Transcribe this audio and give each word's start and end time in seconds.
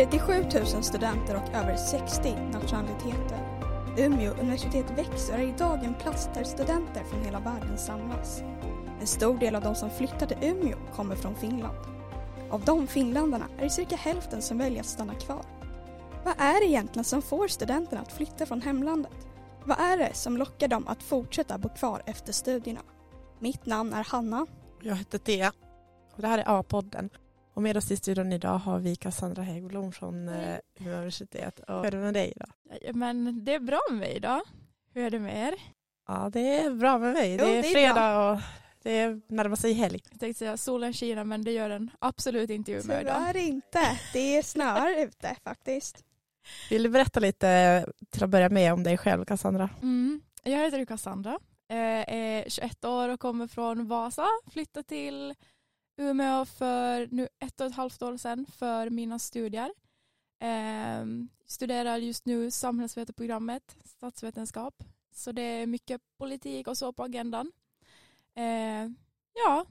37 0.00 0.32
000 0.74 0.82
studenter 0.82 1.36
och 1.36 1.54
över 1.54 1.76
60 1.76 2.34
nationaliteter. 2.52 3.60
Umeå 3.98 4.32
universitet 4.32 4.90
växer 4.90 5.34
och 5.34 5.40
är 5.40 5.54
idag 5.54 5.84
en 5.84 5.94
plats 5.94 6.28
där 6.34 6.44
studenter 6.44 7.04
från 7.04 7.24
hela 7.24 7.40
världen 7.40 7.78
samlas. 7.78 8.42
En 9.00 9.06
stor 9.06 9.38
del 9.38 9.54
av 9.54 9.62
de 9.62 9.74
som 9.74 9.90
flyttar 9.90 10.26
till 10.26 10.36
Umeå 10.42 10.78
kommer 10.94 11.16
från 11.16 11.34
Finland. 11.34 11.78
Av 12.50 12.64
de 12.64 12.86
finländarna 12.86 13.46
är 13.58 13.62
det 13.62 13.70
cirka 13.70 13.96
hälften 13.96 14.42
som 14.42 14.58
väljer 14.58 14.80
att 14.80 14.86
stanna 14.86 15.14
kvar. 15.14 15.44
Vad 16.24 16.34
är 16.38 16.60
det 16.60 16.66
egentligen 16.66 17.04
som 17.04 17.22
får 17.22 17.48
studenterna 17.48 18.00
att 18.00 18.12
flytta 18.12 18.46
från 18.46 18.62
hemlandet? 18.62 19.26
Vad 19.64 19.80
är 19.80 19.96
det 19.96 20.14
som 20.14 20.36
lockar 20.36 20.68
dem 20.68 20.88
att 20.88 21.02
fortsätta 21.02 21.58
bo 21.58 21.68
kvar 21.68 22.02
efter 22.06 22.32
studierna? 22.32 22.82
Mitt 23.38 23.66
namn 23.66 23.92
är 23.92 24.04
Hanna. 24.04 24.46
Jag 24.82 24.96
heter 24.96 25.18
Thea 25.18 25.52
och 26.14 26.22
det 26.22 26.28
här 26.28 26.38
är 26.38 26.44
A-podden. 26.46 27.10
Och 27.54 27.62
med 27.62 27.76
oss 27.76 27.90
i 27.90 27.96
studion 27.96 28.32
idag 28.32 28.58
har 28.58 28.78
vi 28.78 28.96
Cassandra 28.96 29.42
Häggblom 29.42 29.92
från 29.92 30.28
eh, 30.28 30.58
Umeå 30.80 30.94
universitet. 30.94 31.60
Och 31.60 31.76
hur 31.76 31.84
är 31.86 31.90
det 31.90 31.98
med 31.98 32.14
dig 32.14 32.32
idag? 32.36 32.50
Men 32.96 33.44
det 33.44 33.54
är 33.54 33.60
bra 33.60 33.80
med 33.90 33.98
mig 33.98 34.16
idag. 34.16 34.40
Hur 34.94 35.04
är 35.04 35.10
det 35.10 35.18
med 35.18 35.48
er? 35.48 35.54
Ja, 36.08 36.30
det 36.32 36.58
är 36.58 36.70
bra 36.70 36.98
med 36.98 37.12
mig. 37.12 37.36
Det 37.36 37.44
är, 37.44 37.62
det 37.62 37.68
är 37.68 37.72
fredag 37.72 37.94
bra. 37.94 38.32
och 38.32 38.40
det 38.82 39.20
närmar 39.28 39.56
sig 39.56 39.72
helg. 39.72 40.00
Jag 40.10 40.20
tänkte 40.20 40.38
säga 40.38 40.56
solen 40.56 40.92
skiner 40.92 41.24
men 41.24 41.44
det 41.44 41.52
gör 41.52 41.68
den 41.68 41.90
absolut 41.98 42.50
inte 42.50 42.72
i 42.72 42.74
Umeå 42.74 43.00
idag. 43.00 43.14
Tyvärr 43.16 43.36
inte. 43.36 43.98
Det 44.12 44.46
snöar 44.46 45.02
ute 45.02 45.36
faktiskt. 45.44 46.04
Vill 46.70 46.82
du 46.82 46.88
berätta 46.88 47.20
lite 47.20 47.86
till 48.10 48.24
att 48.24 48.30
börja 48.30 48.48
med 48.48 48.72
om 48.72 48.82
dig 48.82 48.98
själv, 48.98 49.24
Cassandra? 49.24 49.70
Mm. 49.82 50.20
Jag 50.42 50.58
heter 50.58 50.84
Cassandra, 50.84 51.38
eh, 51.68 52.14
är 52.14 52.44
21 52.48 52.84
år 52.84 53.08
och 53.08 53.20
kommer 53.20 53.46
från 53.46 53.86
Vasa. 53.86 54.26
Flyttade 54.52 54.88
till 54.88 55.34
Umeå 56.00 56.44
för 56.44 57.08
nu 57.10 57.28
ett 57.38 57.60
och 57.60 57.66
ett 57.66 57.74
halvt 57.74 58.02
år 58.02 58.16
sedan 58.16 58.46
för 58.46 58.90
mina 58.90 59.18
studier. 59.18 59.74
Eh, 60.40 61.06
studerar 61.46 61.96
just 61.96 62.26
nu 62.26 62.50
samhällsvetarprogrammet, 62.50 63.76
statsvetenskap. 63.84 64.84
Så 65.14 65.32
det 65.32 65.42
är 65.42 65.66
mycket 65.66 66.00
politik 66.18 66.68
och 66.68 66.78
så 66.78 66.92
på 66.92 67.02
agendan. 67.02 67.52
Eh, 68.34 68.90
ja, 69.34 69.66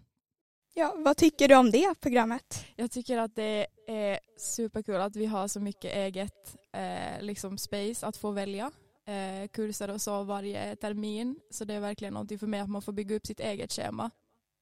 Ja, 0.74 0.96
vad 0.98 1.18
tycker 1.18 1.48
du 1.48 1.56
om 1.56 1.72
det 1.72 1.96
programmet? 2.00 2.66
Jag 2.76 2.92
tycker 2.92 3.18
att 3.18 3.36
det 3.36 3.68
är 3.88 4.20
superkul 4.38 4.96
att 4.96 5.16
vi 5.16 5.26
har 5.26 5.48
så 5.48 5.60
mycket 5.60 5.96
eget 5.96 6.58
eh, 6.72 7.22
liksom 7.22 7.58
space 7.58 8.08
att 8.08 8.18
få 8.18 8.32
välja 8.32 8.72
eh, 9.06 9.48
kurser 9.48 9.90
och 9.90 10.02
så 10.02 10.24
varje 10.24 10.76
termin. 10.76 11.40
Så 11.50 11.66
det 11.66 11.74
är 11.74 11.80
verkligen 11.80 12.14
någonting 12.14 12.40
för 12.40 12.48
mig 12.48 12.60
att 12.60 12.70
man 12.70 12.82
får 12.82 12.92
bygga 12.92 13.16
upp 13.16 13.28
sitt 13.28 13.40
eget 13.40 13.72
schema. 13.72 14.12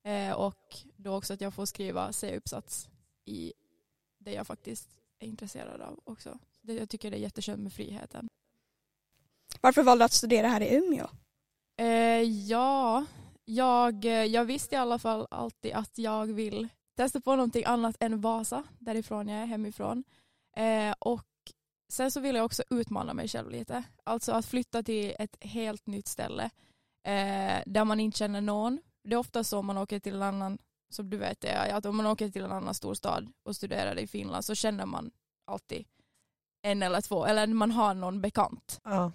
Eh, 0.07 0.31
och 0.31 0.75
då 0.97 1.15
också 1.15 1.33
att 1.33 1.41
jag 1.41 1.53
får 1.53 1.65
skriva 1.65 2.13
C-uppsats 2.13 2.89
i 3.25 3.53
det 4.17 4.31
jag 4.31 4.47
faktiskt 4.47 4.89
är 5.19 5.27
intresserad 5.27 5.81
av 5.81 5.99
också. 6.03 6.39
Det, 6.61 6.73
jag 6.73 6.89
tycker 6.89 7.11
det 7.11 7.17
är 7.17 7.21
jätteskönt 7.21 7.59
med 7.59 7.73
friheten. 7.73 8.27
Varför 9.61 9.83
valde 9.83 10.01
du 10.01 10.05
att 10.05 10.11
studera 10.11 10.47
här 10.47 10.61
i 10.61 10.75
Umeå? 10.75 11.07
Eh, 11.77 12.21
ja, 12.49 13.05
jag, 13.45 14.05
jag 14.05 14.45
visste 14.45 14.75
i 14.75 14.77
alla 14.77 14.99
fall 14.99 15.27
alltid 15.31 15.73
att 15.73 15.97
jag 15.97 16.25
vill 16.25 16.67
testa 16.95 17.21
på 17.21 17.35
någonting 17.35 17.63
annat 17.65 17.95
än 17.99 18.21
Vasa, 18.21 18.63
därifrån 18.79 19.27
jag 19.27 19.41
är 19.41 19.45
hemifrån. 19.45 20.03
Eh, 20.55 20.95
och 20.99 21.27
sen 21.89 22.11
så 22.11 22.19
vill 22.19 22.35
jag 22.35 22.45
också 22.45 22.63
utmana 22.69 23.13
mig 23.13 23.27
själv 23.27 23.49
lite. 23.49 23.83
Alltså 24.03 24.31
att 24.31 24.45
flytta 24.45 24.83
till 24.83 25.15
ett 25.19 25.37
helt 25.41 25.87
nytt 25.87 26.07
ställe 26.07 26.43
eh, 27.03 27.63
där 27.65 27.85
man 27.85 27.99
inte 27.99 28.17
känner 28.17 28.41
någon. 28.41 28.79
Det 29.07 29.13
är 29.13 29.17
ofta 29.17 29.43
så 29.43 29.59
om 29.59 29.65
man 29.65 29.77
åker 29.77 29.99
till 29.99 30.15
en 30.15 30.21
annan, 30.21 30.57
som 30.89 31.09
du 31.09 31.17
vet, 31.17 31.43
är 31.43 31.73
att 31.73 31.85
om 31.85 31.97
man 31.97 32.05
åker 32.05 32.29
till 32.29 32.43
en 32.43 32.51
annan 32.51 32.73
storstad 32.73 33.31
och 33.43 33.55
studerar 33.55 33.99
i 33.99 34.07
Finland 34.07 34.45
så 34.45 34.55
känner 34.55 34.85
man 34.85 35.11
alltid 35.45 35.85
en 36.61 36.83
eller 36.83 37.01
två, 37.01 37.25
eller 37.25 37.47
man 37.47 37.71
har 37.71 37.93
någon 37.93 38.21
bekant. 38.21 38.79
Ja. 38.83 39.11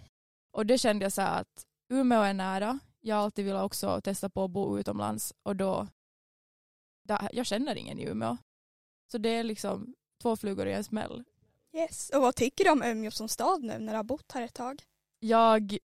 Och 0.53 0.66
det 0.66 0.78
kände 0.78 1.04
jag 1.04 1.12
så 1.12 1.22
här 1.22 1.41
att 1.41 1.66
Umeå 1.92 2.20
är 2.20 2.34
nära. 2.34 2.78
Jag 3.00 3.16
har 3.16 3.22
alltid 3.22 3.44
velat 3.44 3.64
också 3.64 4.00
testa 4.00 4.30
på 4.30 4.44
att 4.44 4.50
bo 4.50 4.78
utomlands 4.78 5.34
och 5.42 5.56
då, 5.56 5.88
där, 7.09 7.28
jag 7.32 7.47
känner 7.47 7.76
ingen 7.76 7.98
i 7.98 8.04
Umeå. 8.04 8.36
Så 9.12 9.19
det 9.19 9.28
är 9.28 9.44
liksom 9.44 9.94
två 10.22 10.36
flugor 10.36 10.66
i 10.66 10.72
en 10.72 10.84
smäll. 10.84 11.24
Yes. 11.76 12.10
Och 12.10 12.22
vad 12.22 12.34
tycker 12.34 12.64
du 12.64 12.70
om 12.70 12.82
Umeå 12.82 13.10
som 13.10 13.28
stad 13.28 13.62
nu 13.62 13.78
när 13.78 13.92
du 13.92 13.97
har 13.97 14.04
bott 14.04 14.32
här 14.32 14.42
ett 14.42 14.54
tag? 14.54 14.82
Jag 15.19 15.78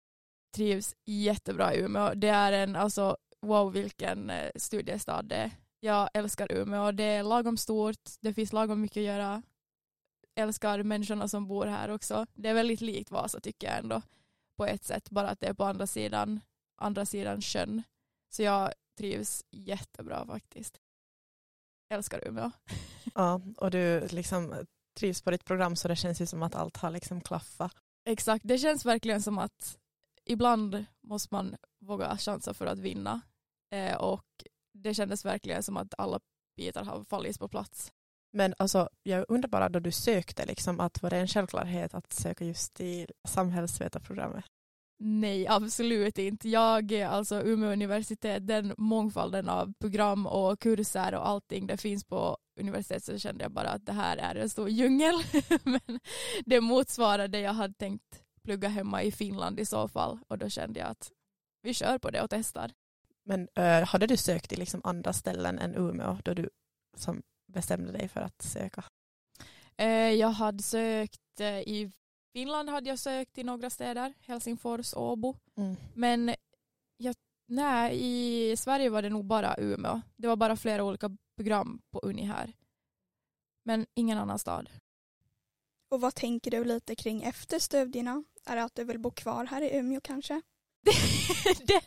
trivs 0.55 0.95
jättebra 1.05 1.73
i 1.73 1.79
Umeå. 1.79 2.13
Det 2.13 2.29
är 2.29 2.51
en, 2.51 2.75
alltså 2.75 3.17
wow 3.41 3.73
vilken 3.73 4.29
eh, 4.29 4.51
studiestad 4.55 5.25
det 5.25 5.35
är. 5.35 5.51
Jag 5.79 6.09
älskar 6.13 6.51
Umeå. 6.51 6.91
Det 6.91 7.03
är 7.03 7.23
lagom 7.23 7.57
stort, 7.57 8.09
det 8.21 8.33
finns 8.33 8.53
lagom 8.53 8.81
mycket 8.81 8.97
att 8.97 9.03
göra. 9.03 9.41
Älskar 10.35 10.83
människorna 10.83 11.27
som 11.27 11.47
bor 11.47 11.65
här 11.65 11.89
också. 11.89 12.25
Det 12.33 12.49
är 12.49 12.53
väldigt 12.53 12.81
likt 12.81 13.11
Vasa 13.11 13.39
tycker 13.39 13.67
jag 13.67 13.77
ändå. 13.77 14.01
På 14.57 14.65
ett 14.65 14.83
sätt, 14.83 15.09
bara 15.09 15.29
att 15.29 15.39
det 15.39 15.47
är 15.47 15.53
på 15.53 15.63
andra 15.63 15.87
sidan, 15.87 16.39
andra 16.77 17.05
sidan 17.05 17.41
sjön. 17.41 17.83
Så 18.29 18.43
jag 18.43 18.73
trivs 18.97 19.45
jättebra 19.51 20.25
faktiskt. 20.25 20.79
Älskar 21.89 22.27
Umeå. 22.27 22.51
ja, 23.15 23.41
och 23.57 23.71
du 23.71 24.07
liksom 24.07 24.65
trivs 24.99 25.21
på 25.21 25.31
ditt 25.31 25.45
program 25.45 25.75
så 25.75 25.87
det 25.87 25.95
känns 25.95 26.21
ju 26.21 26.25
som 26.25 26.43
att 26.43 26.55
allt 26.55 26.77
har 26.77 26.91
liksom 26.91 27.21
klaffat. 27.21 27.73
Exakt, 28.05 28.47
det 28.47 28.57
känns 28.57 28.85
verkligen 28.85 29.21
som 29.21 29.37
att 29.37 29.77
ibland 30.27 30.85
måste 31.03 31.35
man 31.35 31.55
våga 31.79 32.17
chansa 32.17 32.53
för 32.53 32.65
att 32.65 32.79
vinna. 32.79 33.21
Eh, 33.71 33.95
och 33.95 34.25
det 34.73 34.93
kändes 34.93 35.25
verkligen 35.25 35.63
som 35.63 35.77
att 35.77 35.93
alla 35.97 36.19
bitar 36.57 36.83
har 36.83 37.03
fallit 37.03 37.39
på 37.39 37.47
plats. 37.47 37.91
Men 38.33 38.53
alltså, 38.57 38.89
jag 39.03 39.25
undrar 39.27 39.49
bara 39.49 39.69
då 39.69 39.79
du 39.79 39.91
sökte, 39.91 40.45
liksom, 40.45 40.79
att 40.79 41.01
var 41.01 41.09
det 41.09 41.17
en 41.17 41.27
självklarhet 41.27 41.93
att 41.93 42.13
söka 42.13 42.45
just 42.45 42.73
till 42.73 43.07
samhällsvetarprogrammet? 43.27 44.45
Nej, 44.99 45.47
absolut 45.47 46.17
inte. 46.17 46.49
Jag, 46.49 46.93
alltså 46.93 47.41
Umeå 47.41 47.71
universitet, 47.71 48.47
den 48.47 48.73
mångfalden 48.77 49.49
av 49.49 49.73
program 49.79 50.27
och 50.27 50.59
kurser 50.59 51.15
och 51.15 51.27
allting 51.27 51.67
det 51.67 51.77
finns 51.77 52.03
på 52.03 52.37
universitetet 52.59 53.03
så 53.03 53.17
kände 53.17 53.43
jag 53.43 53.51
bara 53.51 53.69
att 53.69 53.85
det 53.85 53.93
här 53.93 54.17
är 54.17 54.35
en 54.35 54.49
stor 54.49 54.69
djungel. 54.69 55.15
Men 55.63 55.99
det 56.45 56.61
motsvarar 56.61 57.27
det 57.27 57.39
jag 57.39 57.53
hade 57.53 57.73
tänkt 57.73 58.23
plugga 58.47 58.67
hemma 58.67 59.03
i 59.03 59.11
Finland 59.11 59.59
i 59.59 59.65
så 59.65 59.87
fall 59.87 60.19
och 60.27 60.37
då 60.37 60.49
kände 60.49 60.79
jag 60.79 60.89
att 60.89 61.11
vi 61.61 61.73
kör 61.73 61.97
på 61.97 62.09
det 62.09 62.21
och 62.21 62.29
testar. 62.29 62.73
Men 63.23 63.47
äh, 63.55 63.83
hade 63.85 64.07
du 64.07 64.17
sökt 64.17 64.49
till 64.49 64.59
liksom 64.59 64.81
andra 64.83 65.13
ställen 65.13 65.59
än 65.59 65.75
Umeå 65.75 66.17
då 66.23 66.33
du 66.33 66.49
som 66.97 67.23
bestämde 67.47 67.91
dig 67.91 68.07
för 68.07 68.21
att 68.21 68.41
söka? 68.41 68.83
Eh, 69.77 70.11
jag 70.13 70.29
hade 70.29 70.63
sökt 70.63 71.39
eh, 71.39 71.59
i 71.59 71.91
Finland 72.33 72.69
hade 72.69 72.89
jag 72.89 72.99
sökt 72.99 73.37
i 73.37 73.43
några 73.43 73.69
städer, 73.69 74.13
Helsingfors, 74.19 74.93
Åbo. 74.93 75.35
Mm. 75.57 75.75
Men 75.93 76.35
jag, 76.97 77.15
nej, 77.47 77.97
i 78.01 78.57
Sverige 78.57 78.89
var 78.89 79.01
det 79.01 79.09
nog 79.09 79.25
bara 79.25 79.55
Umeå. 79.57 80.01
Det 80.15 80.27
var 80.27 80.35
bara 80.35 80.55
flera 80.55 80.83
olika 80.83 81.17
program 81.35 81.81
på 81.91 81.99
Uni 81.99 82.23
här. 82.23 82.53
Men 83.63 83.85
ingen 83.93 84.17
annan 84.17 84.39
stad. 84.39 84.69
Och 85.89 86.01
vad 86.01 86.15
tänker 86.15 86.51
du 86.51 86.63
lite 86.63 86.95
kring 86.95 87.23
efter 87.23 87.59
studierna? 87.59 88.23
Är 88.47 88.55
det 88.55 88.63
att 88.63 88.75
du 88.75 88.83
vill 88.83 88.99
bo 88.99 89.11
kvar 89.11 89.45
här 89.45 89.61
i 89.61 89.77
Umeå 89.77 90.01
kanske? 90.01 90.41
det, 91.67 91.81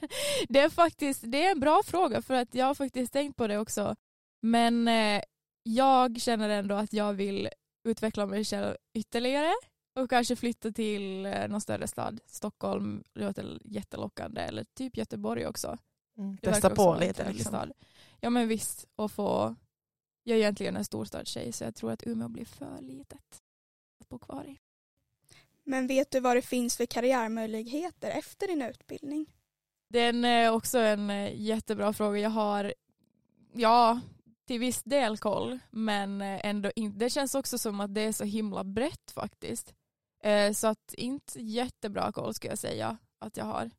det 0.48 0.60
är 0.60 0.70
faktiskt 0.70 1.22
det 1.26 1.46
är 1.46 1.50
en 1.50 1.60
bra 1.60 1.82
fråga 1.84 2.22
för 2.22 2.34
att 2.34 2.54
jag 2.54 2.66
har 2.66 2.74
faktiskt 2.74 3.12
tänkt 3.12 3.36
på 3.36 3.46
det 3.46 3.58
också. 3.58 3.96
Men 4.42 4.88
eh, 4.88 5.22
jag 5.62 6.20
känner 6.20 6.48
ändå 6.48 6.74
att 6.74 6.92
jag 6.92 7.12
vill 7.12 7.48
utveckla 7.88 8.26
mig 8.26 8.44
själv 8.44 8.76
ytterligare 8.94 9.52
och 10.00 10.10
kanske 10.10 10.36
flytta 10.36 10.72
till 10.72 11.26
eh, 11.26 11.48
någon 11.48 11.60
större 11.60 11.86
stad. 11.86 12.20
Stockholm 12.26 13.04
låter 13.14 13.58
jättelockande 13.64 14.40
eller 14.40 14.64
typ 14.64 14.96
Göteborg 14.96 15.46
också. 15.46 15.78
Mm. 16.18 16.36
Testa 16.36 16.70
på 16.70 16.96
lite. 17.00 17.32
Liksom. 17.32 17.48
Stad. 17.48 17.72
Ja 18.20 18.30
men 18.30 18.48
visst, 18.48 18.86
och 18.96 19.12
få... 19.12 19.54
Jag 20.22 20.36
är 20.36 20.40
egentligen 20.40 20.76
en 20.76 20.84
storstadstjej 20.84 21.52
så 21.52 21.64
jag 21.64 21.74
tror 21.74 21.92
att 21.92 22.06
Umeå 22.06 22.28
blir 22.28 22.44
för 22.44 22.80
litet 22.80 23.42
att 24.00 24.08
bo 24.08 24.18
kvar 24.18 24.44
i. 24.44 24.58
Men 25.70 25.86
vet 25.86 26.10
du 26.10 26.20
vad 26.20 26.36
det 26.36 26.42
finns 26.42 26.76
för 26.76 26.86
karriärmöjligheter 26.86 28.10
efter 28.10 28.46
din 28.48 28.62
utbildning? 28.62 29.26
Den 29.88 30.24
är 30.24 30.50
också 30.50 30.78
en 30.78 31.10
eh, 31.10 31.40
jättebra 31.40 31.92
fråga. 31.92 32.18
Jag 32.18 32.30
har, 32.30 32.74
ja, 33.52 34.00
till 34.46 34.60
viss 34.60 34.82
del 34.82 35.18
koll, 35.18 35.58
men 35.70 36.22
eh, 36.22 36.46
ändå 36.46 36.70
inte. 36.76 36.98
Det 36.98 37.10
känns 37.10 37.34
också 37.34 37.58
som 37.58 37.80
att 37.80 37.94
det 37.94 38.00
är 38.00 38.12
så 38.12 38.24
himla 38.24 38.64
brett 38.64 39.10
faktiskt. 39.10 39.74
Eh, 40.22 40.52
Så 40.52 40.66
att 40.66 40.94
inte 40.94 41.40
jättebra 41.40 42.12
koll 42.12 42.34
skulle 42.34 42.52
jag 42.52 42.58
säga 42.58 42.98
att 43.18 43.36
jag 43.36 43.44
har. 43.44 43.70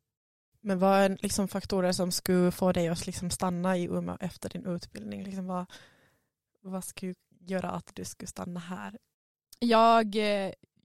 Men 0.60 0.78
vad 0.78 0.98
är 0.98 1.18
liksom 1.20 1.48
faktorer 1.48 1.92
som 1.92 2.12
skulle 2.12 2.50
få 2.50 2.72
dig 2.72 2.88
att 2.88 3.06
liksom 3.06 3.30
stanna 3.30 3.76
i 3.76 3.84
Umeå 3.84 4.16
efter 4.20 4.48
din 4.48 4.66
utbildning? 4.66 5.24
Liksom 5.24 5.46
vad, 5.46 5.66
vad 6.62 6.84
skulle 6.84 7.14
göra 7.40 7.70
att 7.70 7.90
du 7.94 8.04
skulle 8.04 8.28
stanna 8.28 8.60
här? 8.60 8.98
Jag, 9.58 10.16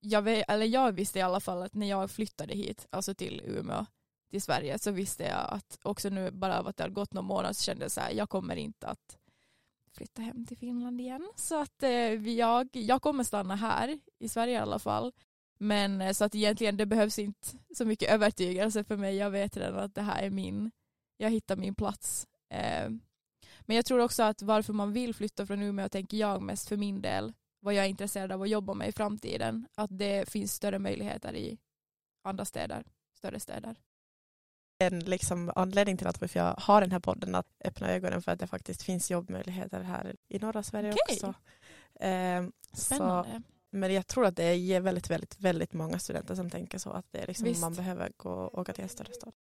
jag, 0.02 0.22
vet, 0.22 0.50
eller 0.50 0.66
jag 0.66 0.92
visste 0.92 1.20
i 1.20 1.22
alla 1.22 1.40
fall 1.40 1.62
att 1.64 1.74
när 1.74 1.90
jag 1.90 2.12
flyttade 2.12 2.54
hit, 2.54 2.88
alltså 2.90 3.14
till 3.14 3.42
Umeå, 3.46 3.86
till 4.30 4.42
Sverige, 4.42 4.80
så 4.80 4.92
visste 4.92 5.24
jag 5.24 5.48
att 5.50 5.80
också 5.84 6.10
nu 6.10 6.32
bara 6.32 6.60
av 6.60 6.68
att 6.68 6.78
det 6.78 6.84
har 6.84 6.90
gått 6.90 7.14
någon 7.14 7.26
månad 7.26 7.56
så 7.56 7.64
kände 7.64 7.84
jag 7.84 7.92
så 7.92 8.02
här, 8.02 8.12
jag 8.12 8.30
kommer 8.30 8.56
inte 8.56 8.88
att 8.88 9.18
flytta 9.98 10.22
hem 10.22 10.46
till 10.46 10.58
Finland 10.58 11.02
igen. 11.02 11.32
Så 11.36 11.62
att 11.62 11.84
eh, 11.84 12.30
jag, 12.30 12.70
jag 12.72 13.02
kommer 13.02 13.24
stanna 13.24 13.56
här, 13.56 14.00
i 14.20 14.30
Sverige 14.30 14.54
i 14.54 14.58
alla 14.58 14.80
fall. 14.80 15.14
Men 15.58 16.02
eh, 16.02 16.14
så 16.14 16.26
att 16.26 16.36
egentligen 16.36 16.78
det 16.78 16.86
behövs 16.86 17.20
inte 17.20 17.48
så 17.76 17.86
mycket 17.86 18.12
övertygelse 18.12 18.84
för 18.84 18.98
mig. 18.98 19.16
Jag 19.16 19.30
vet 19.30 19.58
redan 19.58 19.80
att 19.80 19.96
det 19.96 20.02
här 20.02 20.24
är 20.24 20.30
min, 20.30 20.72
jag 21.18 21.30
hittar 21.30 21.56
min 21.56 21.76
plats. 21.76 22.28
Eh, 22.50 22.90
men 23.62 23.76
jag 23.76 23.86
tror 23.86 24.00
också 24.00 24.24
att 24.24 24.42
varför 24.42 24.74
man 24.74 24.94
vill 24.94 25.16
flytta 25.16 25.46
från 25.46 25.62
Umeå 25.62 25.90
tänker 25.90 26.18
jag 26.18 26.42
mest 26.42 26.70
för 26.70 26.78
min 26.78 27.02
del, 27.02 27.34
vad 27.68 27.74
jag 27.74 27.86
är 27.86 27.90
intresserad 27.90 28.32
av 28.32 28.42
att 28.42 28.50
jobba 28.50 28.74
med 28.74 28.90
i 28.90 28.92
framtiden, 28.92 29.68
att 29.76 29.98
det 29.98 30.30
finns 30.30 30.54
större 30.54 30.80
möjligheter 30.80 31.36
i 31.36 31.58
andra 32.24 32.46
städer, 32.46 32.84
större 33.18 33.40
städer. 33.40 33.76
En 34.80 35.00
liksom 35.00 35.52
anledning 35.56 35.98
till 35.98 36.08
att 36.08 36.36
jag 36.36 36.56
har 36.58 36.82
den 36.82 36.92
här 36.92 37.00
podden 37.00 37.36
att 37.36 37.48
öppna 37.64 37.92
ögonen 37.92 38.22
för 38.22 38.32
att 38.32 38.40
det 38.40 38.48
faktiskt 38.48 38.84
finns 38.84 39.12
jobbmöjligheter 39.12 39.82
här 39.82 40.16
i 40.28 40.40
norra 40.40 40.64
Sverige 40.64 40.94
Okej. 40.94 41.16
också. 41.16 41.28
Eh, 42.06 42.48
Spännande. 42.74 43.32
Så, 43.32 43.42
men 43.70 43.94
jag 43.94 44.08
tror 44.08 44.26
att 44.26 44.36
det 44.36 44.44
är 44.44 44.82
väldigt, 44.82 45.10
väldigt, 45.10 45.40
väldigt 45.40 45.74
många 45.74 46.00
studenter 46.00 46.36
som 46.36 46.50
tänker 46.50 46.78
så 46.78 46.90
att 46.90 47.06
det 47.12 47.20
är 47.20 47.28
liksom, 47.28 47.46
Visst. 47.46 47.62
man 47.62 47.74
behöver 47.74 48.12
gå 48.18 48.32
och 48.32 48.60
åka 48.60 48.74
till 48.74 48.84
en 48.84 48.90
större 48.90 49.14
stad. 49.14 49.34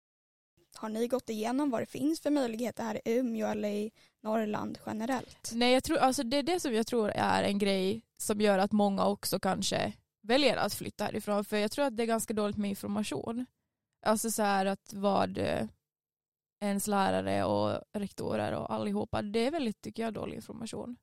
Har 0.78 0.88
ni 0.88 1.08
gått 1.08 1.30
igenom 1.30 1.70
vad 1.70 1.82
det 1.82 1.86
finns 1.86 2.20
för 2.20 2.30
möjligheter 2.30 2.84
här 2.84 3.08
i 3.08 3.18
Umeå 3.18 3.46
eller 3.46 3.68
i 3.68 3.90
Norrland 4.22 4.78
generellt? 4.86 5.50
Nej, 5.52 5.72
jag 5.72 5.84
tror, 5.84 5.98
alltså 5.98 6.22
det 6.22 6.36
är 6.36 6.42
det 6.42 6.60
som 6.60 6.74
jag 6.74 6.86
tror 6.86 7.10
är 7.10 7.42
en 7.42 7.58
grej 7.58 8.02
som 8.16 8.40
gör 8.40 8.58
att 8.58 8.72
många 8.72 9.06
också 9.06 9.40
kanske 9.40 9.92
väljer 10.22 10.56
att 10.56 10.74
flytta 10.74 11.04
härifrån. 11.04 11.44
För 11.44 11.56
jag 11.56 11.70
tror 11.70 11.84
att 11.84 11.96
det 11.96 12.02
är 12.02 12.06
ganska 12.06 12.34
dåligt 12.34 12.56
med 12.56 12.70
information. 12.70 13.46
Alltså 14.06 14.30
så 14.30 14.42
här 14.42 14.66
att 14.66 14.92
vad 14.92 15.38
eh, 15.38 15.66
ens 16.60 16.86
lärare 16.86 17.44
och 17.44 17.82
rektorer 17.92 18.52
och 18.52 18.72
allihopa, 18.72 19.22
det 19.22 19.46
är 19.46 19.50
väldigt, 19.50 19.80
tycker 19.80 20.02
jag, 20.02 20.14
dålig 20.14 20.34
information. 20.34 20.96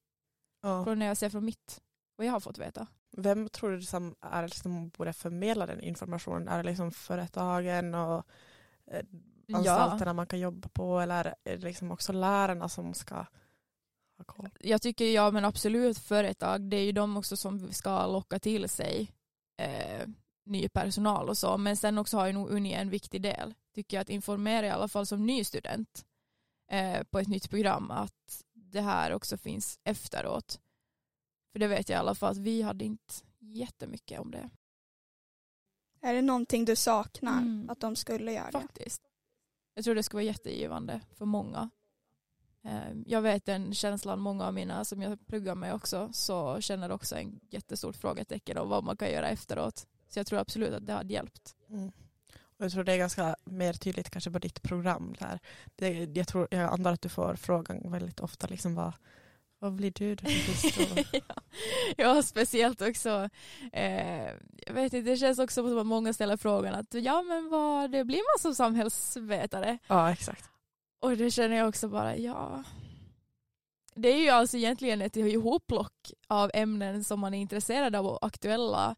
Ja. 0.61 0.83
Från 0.83 0.99
när 0.99 1.05
jag 1.05 1.17
ser 1.17 1.29
från 1.29 1.45
mitt, 1.45 1.81
vad 2.15 2.27
jag 2.27 2.31
har 2.31 2.39
fått 2.39 2.57
veta. 2.57 2.87
Vem 3.17 3.49
tror 3.49 3.71
du 3.71 3.81
som 3.81 4.15
är 4.21 4.43
liksom 4.43 4.89
borde 4.89 5.13
förmedla 5.13 5.65
den 5.65 5.81
informationen? 5.81 6.47
Är 6.47 6.57
det 6.57 6.69
liksom 6.69 6.91
företagen 6.91 7.95
och 7.95 8.25
eh, 9.53 9.59
anstalterna 9.59 10.13
man 10.13 10.27
kan 10.27 10.39
jobba 10.39 10.69
på 10.69 10.99
eller 10.99 11.25
är 11.43 11.57
det 11.57 11.65
liksom 11.65 11.91
också 11.91 12.13
lärarna 12.13 12.69
som 12.69 12.93
ska 12.93 13.15
ha 14.17 14.25
koll? 14.25 14.49
jag 14.59 14.81
tycker 14.81 15.05
ja 15.05 15.31
men 15.31 15.45
absolut 15.45 15.97
företag, 15.97 16.61
det 16.61 16.77
är 16.77 16.83
ju 16.83 16.91
de 16.91 17.17
också 17.17 17.37
som 17.37 17.71
ska 17.73 18.07
locka 18.07 18.39
till 18.39 18.69
sig 18.69 19.11
eh, 19.57 20.07
ny 20.45 20.69
personal 20.69 21.29
och 21.29 21.37
så. 21.37 21.57
Men 21.57 21.77
sen 21.77 21.97
också 21.97 22.17
har 22.17 22.27
ju 22.27 22.33
nog 22.33 22.49
Uni 22.49 22.73
en 22.73 22.89
viktig 22.89 23.21
del, 23.21 23.53
tycker 23.75 23.97
jag, 23.97 24.01
att 24.01 24.09
informera 24.09 24.65
i 24.65 24.69
alla 24.69 24.87
fall 24.87 25.05
som 25.05 25.25
ny 25.25 25.43
student 25.43 26.05
eh, 26.71 27.03
på 27.03 27.19
ett 27.19 27.27
nytt 27.27 27.49
program 27.49 27.91
att 27.91 28.43
det 28.53 28.81
här 28.81 29.13
också 29.13 29.37
finns 29.37 29.79
efteråt. 29.83 30.59
För 31.51 31.59
det 31.59 31.67
vet 31.67 31.89
jag 31.89 31.97
i 31.97 31.99
alla 31.99 32.15
fall 32.15 32.31
att 32.31 32.37
vi 32.37 32.61
hade 32.61 32.85
inte 32.85 33.13
jättemycket 33.39 34.19
om 34.19 34.31
det 34.31 34.49
Är 36.01 36.13
det 36.13 36.21
någonting 36.21 36.65
du 36.65 36.75
saknar 36.75 37.41
Mm. 37.41 37.69
att 37.69 37.79
de 37.79 37.95
skulle 37.95 38.31
göra 38.31 38.51
faktiskt. 38.51 39.01
Jag 39.73 39.85
tror 39.85 39.95
det 39.95 40.03
skulle 40.03 40.17
vara 40.17 40.33
jättegivande 40.33 41.01
för 41.17 41.25
många. 41.25 41.69
Ehm, 42.63 43.03
jag 43.07 43.21
vet 43.21 43.45
den 43.45 43.73
känslan 43.73 44.19
många 44.19 44.45
av 44.45 44.53
mina 44.53 44.85
som 44.85 45.01
jag 45.01 45.27
pluggar 45.27 45.55
med 45.55 45.73
också 45.73 46.09
så 46.13 46.61
känner 46.61 46.91
också 46.91 47.15
en 47.15 47.39
jättestort 47.49 47.95
frågetecken 47.95 48.57
om 48.57 48.69
vad 48.69 48.83
man 48.83 48.97
kan 48.97 49.11
göra 49.11 49.29
efteråt. 49.29 49.87
Så 50.09 50.19
jag 50.19 50.27
tror 50.27 50.39
absolut 50.39 50.73
att 50.73 50.85
det 50.85 50.93
hade 50.93 51.13
hjälpt. 51.13 51.55
Mm. 51.69 51.91
Och 52.57 52.65
jag 52.65 52.71
tror 52.71 52.83
det 52.83 52.93
är 52.93 52.97
ganska 52.97 53.35
mer 53.45 53.73
tydligt 53.73 54.09
kanske 54.09 54.31
på 54.31 54.39
ditt 54.39 54.61
program. 54.61 55.15
Där. 55.19 55.39
Det, 55.75 56.17
jag, 56.17 56.27
tror, 56.27 56.47
jag 56.51 56.73
antar 56.73 56.93
att 56.93 57.01
du 57.01 57.09
får 57.09 57.35
frågan 57.35 57.91
väldigt 57.91 58.19
ofta, 58.19 58.47
liksom 58.47 58.75
vad, 58.75 58.93
vad 59.63 59.73
blir 59.73 59.91
du 59.91 60.15
då? 60.15 60.27
ja. 61.11 61.35
ja, 61.97 62.23
speciellt 62.23 62.81
också. 62.81 63.29
Eh, 63.73 64.31
jag 64.65 64.73
vet 64.73 64.93
inte, 64.93 65.11
det 65.11 65.17
känns 65.17 65.39
också 65.39 65.69
som 65.69 65.77
att 65.77 65.85
många 65.85 66.13
ställer 66.13 66.37
frågan 66.37 66.75
att 66.75 66.93
ja 66.93 67.21
men 67.21 67.49
vad 67.49 67.91
det 67.91 68.03
blir 68.05 68.17
man 68.17 68.41
som 68.41 68.55
samhällsvetare? 68.55 69.77
ja, 69.87 70.11
exakt. 70.11 70.49
Och 70.99 71.17
det 71.17 71.31
känner 71.31 71.55
jag 71.55 71.69
också 71.69 71.87
bara, 71.87 72.17
ja. 72.17 72.63
Det 73.95 74.09
är 74.09 74.17
ju 74.17 74.29
alltså 74.29 74.57
egentligen 74.57 75.01
ett 75.01 75.17
ihopplock 75.17 76.11
av 76.27 76.51
ämnen 76.53 77.03
som 77.03 77.19
man 77.19 77.33
är 77.33 77.39
intresserad 77.39 77.95
av 77.95 78.07
och 78.07 78.25
aktuella 78.25 78.95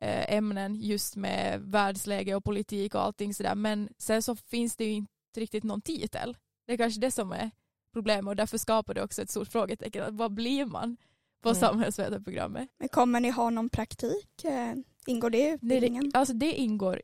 eh, 0.00 0.34
ämnen 0.34 0.80
just 0.80 1.16
med 1.16 1.60
världsläge 1.60 2.34
och 2.34 2.44
politik 2.44 2.94
och 2.94 3.02
allting 3.02 3.34
sådär. 3.34 3.54
Men 3.54 3.88
sen 3.98 4.22
så 4.22 4.36
finns 4.36 4.76
det 4.76 4.84
ju 4.84 4.92
inte 4.92 5.10
riktigt 5.36 5.64
någon 5.64 5.80
titel. 5.80 6.36
Det 6.66 6.72
är 6.72 6.76
kanske 6.76 7.00
det 7.00 7.10
som 7.10 7.32
är 7.32 7.50
problemet 7.92 8.26
och 8.30 8.36
därför 8.36 8.58
skapar 8.58 8.94
det 8.94 9.02
också 9.02 9.22
ett 9.22 9.30
stort 9.30 9.48
frågetecken. 9.48 10.02
Att 10.04 10.14
Vad 10.14 10.32
blir 10.34 10.64
man 10.66 10.96
på 11.42 11.48
Mm. 11.48 11.60
samhällsvetarprogrammet? 11.60 12.68
Men 12.78 12.88
kommer 12.88 13.20
ni 13.20 13.30
ha 13.30 13.50
någon 13.50 13.68
praktik? 13.70 14.44
Eh, 14.44 14.74
Ingår 15.06 15.30
det 15.30 15.38
i 15.38 15.42
Nej, 15.44 15.52
utbildningen? 15.54 16.10
det, 16.10 16.18
alltså 16.18 16.34
det 16.34 16.52
ingår 16.54 17.02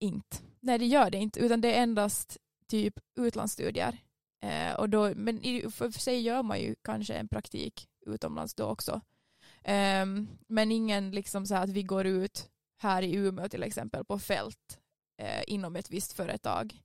inte. 0.00 0.36
Nej 0.60 0.78
det 0.78 0.86
gör 0.86 1.10
det 1.10 1.18
inte 1.18 1.40
utan 1.40 1.60
det 1.60 1.74
är 1.74 1.82
endast 1.82 2.36
typ 2.68 2.94
utlandsstudier. 3.18 3.98
Eh, 4.42 4.74
och 4.74 4.88
då, 4.90 5.12
men 5.16 5.42
i, 5.44 5.70
för 5.70 5.90
för 5.90 6.00
sig 6.00 6.20
gör 6.20 6.42
man 6.42 6.60
ju 6.60 6.74
kanske 6.82 7.14
en 7.14 7.28
praktik 7.28 7.88
utomlands 8.06 8.54
då 8.54 8.64
också. 8.64 9.00
Ehm, 9.62 10.28
men 10.46 10.72
ingen 10.72 11.10
liksom 11.10 11.46
så 11.46 11.54
här 11.54 11.64
att 11.64 11.70
vi 11.70 11.82
går 11.82 12.06
ut 12.06 12.50
här 12.78 13.02
i 13.02 13.14
Umeå 13.14 13.48
till 13.48 13.62
exempel 13.62 14.04
på 14.04 14.18
fält 14.18 14.78
eh, 15.18 15.42
inom 15.46 15.76
ett 15.76 15.90
visst 15.90 16.12
företag. 16.12 16.80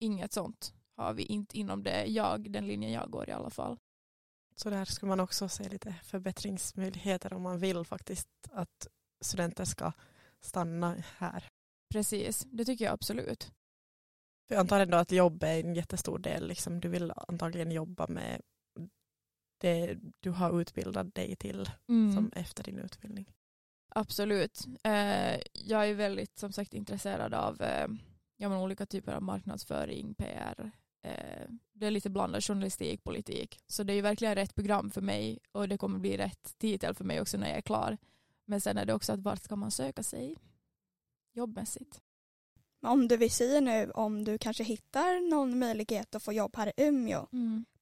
Inget 0.00 0.32
sånt 0.32 0.74
har 0.96 1.14
vi 1.14 1.22
inte 1.22 1.58
inom 1.58 1.82
det 1.82 2.04
jag, 2.06 2.50
den 2.50 2.66
linjen 2.66 2.92
jag 2.92 3.10
går 3.10 3.28
i 3.28 3.32
alla 3.32 3.50
fall. 3.50 3.78
Så 4.56 4.70
där 4.70 4.84
skulle 4.84 5.08
man 5.08 5.20
också 5.20 5.48
se 5.48 5.68
lite 5.68 5.94
förbättringsmöjligheter 6.04 7.32
om 7.32 7.42
man 7.42 7.58
vill 7.58 7.84
faktiskt 7.84 8.28
att 8.52 8.86
studenter 9.24 9.64
ska 9.64 9.92
stanna 10.40 10.96
här. 11.16 11.48
Precis, 11.92 12.46
det 12.52 12.64
tycker 12.64 12.84
jag 12.84 12.92
absolut. 12.94 13.52
Jag 14.48 14.58
antar 14.60 14.80
ändå 14.80 14.96
att 14.96 15.12
jobb 15.12 15.42
är 15.42 15.60
en 15.60 15.74
jättestor 15.74 16.18
del. 16.18 16.48
Liksom, 16.48 16.80
du 16.80 16.88
vill 16.88 17.12
antagligen 17.16 17.72
jobba 17.72 18.06
med 18.08 18.42
det 19.60 19.98
du 20.20 20.30
har 20.30 20.60
utbildat 20.60 21.14
dig 21.14 21.36
till 21.36 21.70
Mm. 21.88 22.12
som 22.14 22.32
efter 22.34 22.64
din 22.64 22.78
utbildning. 22.78 23.32
Absolut. 23.88 24.66
Eh, 24.84 25.40
jag 25.52 25.88
är 25.88 25.94
väldigt 25.94 26.38
som 26.38 26.52
sagt 26.52 26.74
intresserad 26.74 27.34
av 27.34 27.62
eh, 27.62 27.88
ja, 28.36 28.48
men 28.48 28.58
olika 28.58 28.86
typer 28.86 29.12
av 29.12 29.22
marknadsföring, 29.22 30.14
PR. 30.14 30.70
Eh, 31.06 31.48
det 31.72 31.86
är 31.86 31.90
lite 31.90 32.10
blandad 32.10 32.44
journalistik, 32.44 33.04
politik. 33.04 33.60
Så 33.66 33.82
det 33.82 33.92
är 33.92 33.94
ju 33.94 34.00
verkligen 34.00 34.34
rätt 34.34 34.54
program 34.54 34.90
för 34.90 35.00
mig 35.00 35.38
och 35.52 35.68
det 35.68 35.78
kommer 35.78 35.98
bli 35.98 36.16
rätt 36.16 36.58
titel 36.58 36.94
för 36.94 37.04
mig 37.04 37.20
också 37.20 37.38
när 37.38 37.48
jag 37.48 37.56
är 37.56 37.62
klar. 37.62 37.96
Men 38.44 38.60
sen 38.60 38.78
är 38.78 38.84
det 38.84 38.94
också 38.94 39.12
att 39.12 39.20
vart 39.20 39.42
ska 39.42 39.56
man 39.56 39.70
söka 39.70 40.02
sig 40.02 40.36
jobbmässigt? 41.32 42.00
Om 42.82 43.08
du 43.08 43.16
vill 43.16 43.30
säga 43.30 43.60
nu 43.60 43.90
om 43.90 44.24
du 44.24 44.38
kanske 44.38 44.64
hittar 44.64 45.30
någon 45.30 45.58
möjlighet 45.58 46.14
att 46.14 46.22
få 46.22 46.32
jobb 46.32 46.56
här 46.56 46.72
i 46.76 46.86
Umeå, 46.86 47.26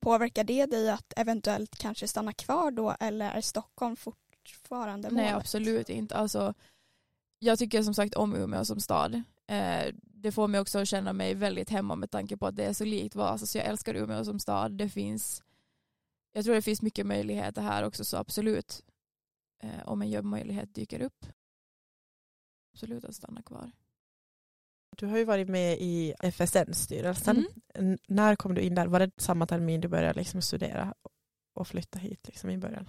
påverkar 0.01 0.45
det 0.45 0.67
dig 0.67 0.91
att 0.91 1.13
eventuellt 1.17 1.77
kanske 1.77 2.09
stanna 2.09 2.33
kvar 2.33 2.71
då 2.71 2.97
eller 3.01 3.31
är 3.31 3.41
Stockholm 3.41 3.97
fortfarande 3.97 5.11
målet? 5.11 5.25
Nej 5.25 5.33
absolut 5.33 5.89
inte. 5.89 6.15
Alltså, 6.15 6.55
jag 7.39 7.59
tycker 7.59 7.83
som 7.83 7.95
sagt 7.95 8.15
om 8.15 8.35
Umeå 8.35 8.65
som 8.65 8.81
stad. 8.81 9.23
Det 10.25 10.33
får 10.33 10.49
mig 10.49 10.61
också 10.61 10.79
att 10.79 10.89
känna 10.89 11.13
mig 11.13 11.35
väldigt 11.35 11.71
hemma 11.71 11.97
med 11.97 12.11
tanke 12.11 12.37
på 12.37 12.47
att 12.47 12.57
det 12.57 12.65
är 12.65 12.73
så 12.73 12.85
likt 12.85 13.15
Vasa. 13.15 13.47
Så 13.47 13.59
jag 13.59 13.67
älskar 13.67 13.95
Umeå 13.95 14.25
som 14.25 14.39
stad. 14.39 14.73
Det 14.73 14.89
finns, 14.89 15.43
jag 16.33 16.45
tror 16.45 16.55
det 16.55 16.63
finns 16.63 16.83
mycket 16.83 17.07
möjligheter 17.07 17.63
här 17.63 17.85
också 17.85 18.05
så 18.05 18.17
absolut. 18.17 18.85
Eh, 19.63 19.89
om 19.89 20.03
en 20.03 20.11
jobbmöjlighet 20.11 20.75
dyker 20.75 21.01
upp. 21.03 21.27
Absolut 22.73 23.05
att 23.05 23.15
stanna 23.15 23.43
kvar. 23.43 23.73
Du 24.97 25.07
har 25.07 25.19
ju 25.19 25.25
varit 25.25 25.49
med 25.49 25.79
i 25.81 26.15
FSN-styrelsen. 26.23 27.47
Mm. 27.75 27.99
När 28.09 28.37
kom 28.37 28.55
du 28.55 28.61
in 28.61 28.75
där? 28.75 28.87
Var 28.87 29.01
det 29.01 29.11
samma 29.17 29.47
termin 29.47 29.81
du 29.81 29.89
började 29.89 30.19
liksom 30.19 30.43
studera 30.43 30.95
och 31.55 31.69
flytta 31.69 31.99
hit 31.99 32.27
liksom 32.27 32.51
i 32.51 32.59
början? 32.59 32.89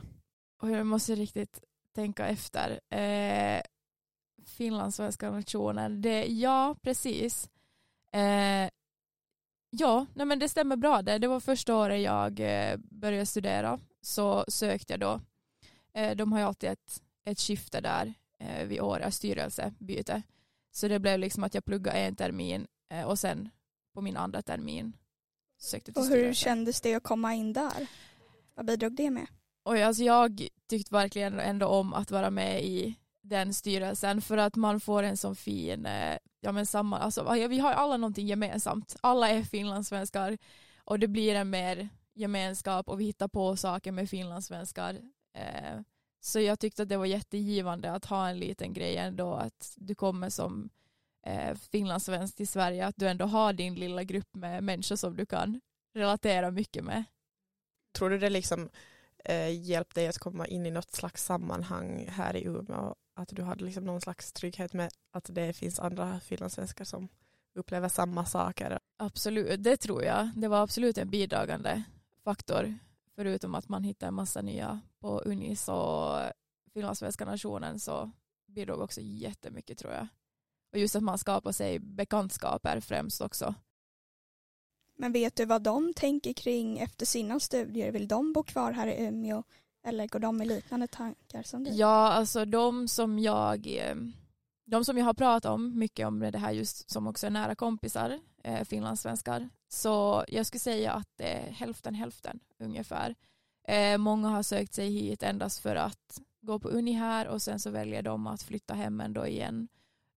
Och 0.61 0.71
jag 0.71 0.87
måste 0.87 1.15
riktigt 1.15 1.63
tänka 1.95 2.27
efter. 2.27 2.79
Eh, 2.89 3.61
Finlandssvenska 4.45 5.31
nationen, 5.31 6.01
det, 6.01 6.25
ja 6.25 6.75
precis. 6.81 7.49
Eh, 8.11 8.69
ja, 9.69 10.05
nej 10.13 10.25
men 10.25 10.39
det 10.39 10.49
stämmer 10.49 10.75
bra 10.75 11.01
det. 11.01 11.17
Det 11.17 11.27
var 11.27 11.39
första 11.39 11.75
året 11.75 12.01
jag 12.01 12.39
eh, 12.39 12.77
började 12.77 13.25
studera 13.25 13.79
så 14.01 14.45
sökte 14.47 14.93
jag 14.93 14.99
då. 14.99 15.21
Eh, 15.93 16.15
de 16.15 16.31
har 16.31 16.39
ju 16.39 16.45
alltid 16.45 16.69
ett, 16.69 17.01
ett 17.25 17.39
skifte 17.39 17.81
där 17.81 18.13
eh, 18.39 18.65
vid 18.67 18.81
årets 18.81 19.17
styrelsebyte. 19.17 20.21
Så 20.71 20.87
det 20.87 20.99
blev 20.99 21.19
liksom 21.19 21.43
att 21.43 21.53
jag 21.53 21.65
pluggade 21.65 21.97
en 21.99 22.15
termin 22.15 22.67
eh, 22.89 23.03
och 23.03 23.19
sen 23.19 23.49
på 23.93 24.01
min 24.01 24.17
andra 24.17 24.41
termin 24.41 24.93
sökte 25.57 25.91
till 25.93 25.99
Och 26.01 26.07
hur 26.07 26.11
styrelsen. 26.15 26.33
kändes 26.33 26.81
det 26.81 26.95
att 26.95 27.03
komma 27.03 27.33
in 27.33 27.53
där? 27.53 27.87
Vad 28.53 28.65
bidrog 28.65 28.95
det 28.95 29.09
med? 29.09 29.27
Och 29.63 29.77
alltså 29.77 30.03
jag 30.03 30.47
tyckte 30.69 30.93
verkligen 30.93 31.39
ändå 31.39 31.67
om 31.67 31.93
att 31.93 32.11
vara 32.11 32.29
med 32.29 32.63
i 32.63 32.95
den 33.27 33.53
styrelsen 33.53 34.22
för 34.22 34.38
att 34.38 34.55
man 34.55 34.79
får 34.79 35.03
en 35.03 35.17
sån 35.17 35.36
fin, 35.36 35.86
eh, 35.86 36.17
ja 36.39 36.51
men 36.51 36.65
samma, 36.65 37.00
alltså 37.00 37.34
vi 37.50 37.60
har 37.60 37.72
alla 37.72 37.98
någonting 37.98 38.27
gemensamt. 38.27 38.96
Alla 39.01 39.29
är 39.29 39.44
finlandssvenskar 39.44 40.38
och 40.84 41.00
det 41.00 41.08
blir 41.08 41.36
en 41.36 41.50
mer 41.50 41.89
gemenskap 42.13 42.89
och 42.89 43.00
vi 43.00 43.05
hittar 43.05 43.27
på 43.27 43.55
saker 43.55 43.91
med 43.91 44.10
finlandssvenskar. 44.10 45.01
Eh, 45.38 45.79
så 46.20 46.39
jag 46.39 46.60
tyckte 46.60 46.84
att 46.84 46.89
det 46.89 46.98
var 46.98 47.05
jättegivande 47.05 47.91
att 47.91 48.05
ha 48.05 48.29
en 48.29 48.39
liten 48.39 48.74
grej 48.74 48.98
ändå 48.98 49.34
att 49.34 49.74
du 49.75 49.96
kommer 49.96 50.29
som 50.29 50.70
eh, 51.25 51.55
finlandssvensk 51.55 52.36
till 52.36 52.48
Sverige, 52.48 52.88
att 52.88 52.98
du 52.98 53.08
ändå 53.08 53.25
har 53.25 53.53
din 53.53 53.75
lilla 53.75 54.03
grupp 54.03 54.36
med 54.36 54.63
människor 54.63 54.96
som 54.96 55.15
du 55.15 55.25
kan 55.25 55.62
relatera 55.94 56.51
mycket 56.51 56.84
med. 56.84 57.03
Tror 57.94 58.10
du 58.10 58.17
det 58.20 58.29
liksom 58.29 58.70
eh, 59.25 59.62
hjälpt 59.62 59.96
dig 59.96 60.08
att 60.08 60.17
komma 60.17 60.48
in 60.48 60.65
i 60.65 60.72
något 60.72 60.91
slags 60.91 61.25
sammanhang 61.25 62.08
här 62.10 62.36
i 62.36 62.46
Umeå? 62.46 62.96
Att 63.15 63.29
du 63.29 63.44
hade 63.44 63.65
liksom 63.65 63.84
någon 63.84 64.01
slags 64.01 64.34
trygghet 64.34 64.74
med 64.74 64.91
att 65.12 65.29
det 65.34 65.53
finns 65.53 65.79
andra 65.79 66.20
finlandssvenskar 66.20 66.86
som 66.86 67.08
upplever 67.55 67.89
samma 67.89 68.25
saker? 68.25 68.79
Absolut, 68.98 69.63
det 69.63 69.77
tror 69.77 70.03
jag. 70.03 70.29
Det 70.36 70.48
var 70.48 70.63
absolut 70.63 70.98
en 70.98 71.10
bidragande 71.10 71.84
faktor. 72.24 72.75
Förutom 73.15 73.55
att 73.55 73.70
man 73.70 73.84
hittar 73.84 74.08
en 74.08 74.13
massa 74.13 74.41
nya 74.41 74.82
på 75.00 75.22
Unis 75.25 75.67
och 75.70 76.20
finlandssvenska 76.74 77.25
nationen 77.25 77.79
så 77.79 78.12
bidrog 78.48 78.82
också 78.82 79.01
jättemycket 79.01 79.77
tror 79.77 79.94
jag. 79.94 80.08
Och 80.72 80.79
just 80.79 80.96
att 80.96 81.03
man 81.03 81.17
skapar 81.17 81.51
sig 81.51 81.79
bekantskaper 81.79 82.79
främst 82.79 83.22
också. 83.22 83.55
Men 84.97 85.11
vet 85.11 85.35
du 85.35 85.45
vad 85.45 85.61
de 85.61 85.93
tänker 85.93 86.33
kring 86.33 86.79
efter 86.79 87.05
sina 87.05 87.39
studier? 87.39 87.91
Vill 87.91 88.07
de 88.07 88.33
bo 88.33 88.43
kvar 88.43 88.71
här 88.71 88.87
i 88.87 89.05
Umeå 89.05 89.43
eller 89.83 90.07
går 90.07 90.19
de 90.19 90.37
med 90.37 90.47
liknande 90.47 90.87
tankar 90.87 91.43
som 91.43 91.63
du? 91.63 91.71
Ja, 91.71 92.11
alltså 92.13 92.45
de 92.45 92.87
som 92.87 93.19
jag 93.19 93.67
eh, 93.67 93.95
de 94.65 94.85
som 94.85 94.97
jag 94.97 95.05
har 95.05 95.13
pratat 95.13 95.51
om 95.51 95.79
mycket 95.79 96.07
om 96.07 96.19
det 96.19 96.37
här 96.37 96.51
just 96.51 96.89
som 96.89 97.07
också 97.07 97.27
är 97.27 97.31
nära 97.31 97.55
kompisar, 97.55 98.19
eh, 98.43 98.63
finlandssvenskar, 98.63 99.49
så 99.69 100.25
jag 100.27 100.45
skulle 100.45 100.59
säga 100.59 100.91
att 100.91 101.09
det 101.15 101.23
är 101.23 101.51
hälften 101.51 101.95
hälften 101.95 102.39
ungefär. 102.59 103.15
Eh, 103.67 103.97
många 103.97 104.29
har 104.29 104.43
sökt 104.43 104.73
sig 104.73 104.89
hit 104.89 105.23
endast 105.23 105.59
för 105.59 105.75
att 105.75 106.21
gå 106.41 106.59
på 106.59 106.69
uni 106.69 106.91
här 106.91 107.27
och 107.27 107.41
sen 107.41 107.59
så 107.59 107.69
väljer 107.69 108.01
de 108.01 108.27
att 108.27 108.43
flytta 108.43 108.73
hem 108.73 109.01
ändå 109.01 109.27
igen. 109.27 109.67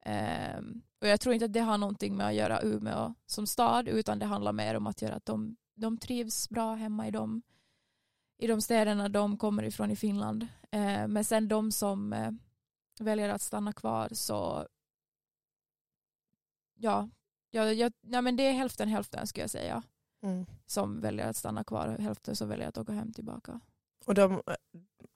Eh, 0.01 0.61
och 1.01 1.09
jag 1.09 1.21
tror 1.21 1.35
inte 1.35 1.45
att 1.45 1.53
det 1.53 1.61
har 1.61 1.79
någonting 1.79 2.17
med 2.17 2.27
att 2.27 2.35
göra 2.35 2.63
Umeå 2.63 3.15
som 3.27 3.47
stad 3.47 3.89
utan 3.89 4.19
det 4.19 4.27
handlar 4.27 4.53
mer 4.53 4.75
om 4.75 4.87
att 4.87 5.03
göra 5.03 5.15
att 5.15 5.27
de, 5.27 5.57
de 5.75 5.99
trivs 5.99 6.49
bra 6.49 6.75
hemma 6.75 7.09
i 7.09 7.11
de, 7.11 7.43
i 8.39 8.47
de 8.47 8.61
städerna 8.61 9.09
de 9.09 9.39
kommer 9.39 9.63
ifrån 9.63 9.91
i 9.91 9.97
Finland. 9.97 10.47
Eh, 10.71 11.09
men 11.09 11.25
sen 11.25 11.49
de 11.49 11.73
som 11.73 12.13
eh, 12.13 12.31
väljer 13.01 13.29
att 13.29 13.43
stanna 13.43 13.73
kvar 13.73 14.09
så 14.13 14.67
ja, 16.75 17.09
ja, 17.51 17.73
ja, 17.73 17.91
ja 18.01 18.21
men 18.21 18.37
det 18.37 18.43
är 18.43 18.53
hälften 18.53 18.89
hälften 18.89 19.27
skulle 19.27 19.43
jag 19.43 19.51
säga. 19.51 19.83
Mm. 20.23 20.47
Som 20.67 21.01
väljer 21.01 21.29
att 21.29 21.37
stanna 21.37 21.65
kvar 21.65 21.89
och 21.89 22.03
hälften 22.03 22.37
som 22.37 22.49
väljer 22.49 22.69
att 22.69 22.79
åka 22.79 22.93
hem 22.93 23.13
tillbaka. 23.13 23.61
Och 24.07 24.15
de, 24.15 24.43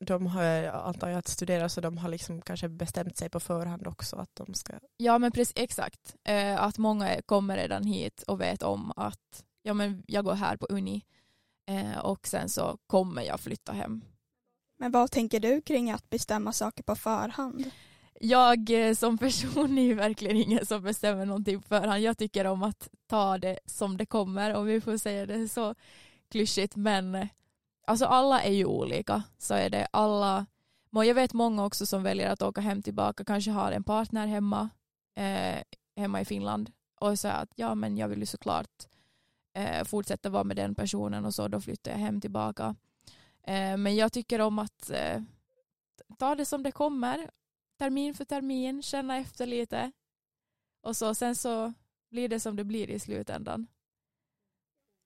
de 0.05 0.27
har, 0.27 0.65
antar 0.65 1.09
jag, 1.09 1.19
att 1.19 1.29
studera 1.29 1.69
så 1.69 1.81
de 1.81 1.99
har 1.99 2.09
liksom 2.09 2.43
kanske 2.43 2.69
bestämt 2.69 3.17
sig 3.17 3.29
på 3.29 3.41
förhand 3.41 3.87
också 3.87 4.17
att 4.17 4.31
de 4.35 4.55
ska... 4.55 4.73
Ja 4.97 5.19
men 5.19 5.33
precis, 5.33 5.53
exakt. 5.57 6.17
Eh, 6.25 6.63
att 6.63 6.79
många 6.79 7.23
kommer 7.23 7.57
redan 7.57 7.85
hit 7.85 8.23
och 8.23 8.41
vet 8.41 8.63
om 8.63 8.93
att 8.97 9.45
ja, 9.63 9.75
men 9.75 10.03
jag 10.07 10.25
går 10.25 10.35
här 10.35 10.57
på 10.57 10.67
uni 10.67 11.05
eh, 11.67 11.99
och 11.99 12.27
sen 12.27 12.49
så 12.49 12.79
kommer 12.87 13.23
jag 13.23 13.41
flytta 13.41 13.73
hem 13.73 14.05
men 14.83 14.93
vad 14.93 15.11
tänker 15.11 15.41
du 15.41 15.61
kring 15.61 15.91
att 15.91 16.11
bestämma 16.11 16.53
saker 16.53 16.83
på 16.83 16.97
förhand? 16.97 17.71
Jag 18.21 18.89
eh, 18.89 18.95
som 18.95 19.19
person 19.19 19.79
är 19.79 19.83
ju 19.83 19.95
verkligen 19.95 20.37
ingen 20.37 20.67
som 20.67 20.83
bestämmer 20.83 21.27
någonting 21.27 21.63
på 21.63 21.69
förhand. 21.69 22.03
Jag 22.03 22.19
tycker 22.19 22.45
om 22.45 22.63
att 22.63 22.89
ta 23.07 23.39
det 23.39 23.59
som 23.67 23.97
det 23.97 24.07
kommer 24.07 24.55
om 24.55 24.67
vi 24.67 24.81
får 24.81 24.97
säga 24.97 25.27
det 25.27 25.49
så 25.49 25.75
klyschigt 26.31 26.77
men 26.77 27.15
eh, 27.15 27.27
alltså 27.87 28.05
alla 28.07 28.43
är 28.43 28.53
ju 28.53 28.65
olika 28.65 29.23
så 29.39 29.55
är 29.55 29.71
det 29.71 29.87
alla 29.91 30.47
jag 30.91 31.15
vet 31.15 31.33
många 31.33 31.65
också 31.65 31.87
som 31.87 32.03
väljer 32.03 32.31
att 32.31 32.43
åka 32.43 32.61
hem 32.61 32.83
tillbaka 32.83 33.25
kanske 33.25 33.51
har 33.51 33.73
en 33.73 33.85
partner 33.85 34.27
hemma 34.27 34.69
eh, 35.17 35.63
hemma 35.97 36.21
i 36.21 36.25
Finland 36.25 36.71
och 37.01 37.19
säger 37.19 37.35
att 37.35 37.53
ja 37.55 37.75
men 37.75 37.97
jag 37.97 38.09
vill 38.09 38.21
ju 38.21 38.27
såklart 38.27 38.89
eh, 39.55 39.85
fortsätta 39.85 40.31
vara 40.31 40.45
med 40.45 40.57
den 40.57 40.75
personen 40.75 41.25
och 41.25 41.35
så 41.35 41.49
då 41.49 41.61
flyttar 41.61 41.91
jag 41.91 41.99
hem 41.99 42.21
tillbaka 42.21 42.75
Eh, 43.47 43.77
men 43.77 43.97
jag 43.97 44.13
tycker 44.13 44.41
om 44.41 44.59
att 44.59 44.91
eh, 44.91 45.23
ta 46.19 46.35
det 46.35 46.45
som 46.45 46.63
det 46.63 46.73
kommer, 46.73 47.31
termin 47.79 48.15
för 48.15 48.25
termin, 48.25 48.83
känna 48.83 49.17
efter 49.17 49.47
lite. 49.47 49.93
Och 50.83 50.97
så, 50.97 51.15
sen 51.15 51.37
så 51.37 51.73
blir 52.11 52.29
det 52.29 52.41
som 52.41 52.57
det 52.57 52.65
blir 52.65 52.91
i 52.91 52.99
slutändan. 52.99 53.67